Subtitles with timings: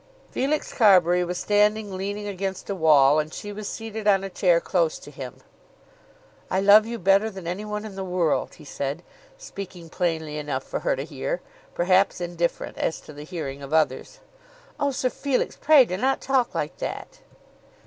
[0.31, 4.59] Felix Carbury was standing leaning against a wall, and she was seated on a chair
[4.59, 5.37] close to him.
[6.49, 9.03] "I love you better than anyone in the world," he said,
[9.37, 11.39] speaking plainly enough for her to hear,
[11.75, 14.21] perhaps indifferent as to the hearing of others.
[14.79, 17.19] "Oh, Sir Felix, pray do not talk like that."